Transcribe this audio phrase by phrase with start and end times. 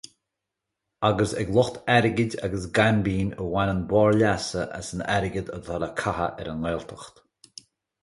[1.09, 5.89] Agus ag lucht airgid agus gaimbín a bhaineann barr leasa as an airgead ata le
[6.01, 7.15] caitheamh ar an nGaeltacht.